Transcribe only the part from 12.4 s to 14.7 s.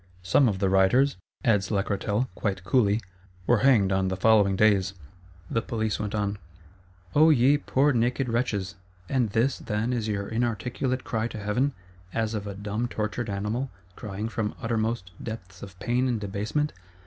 a dumb tortured animal, crying from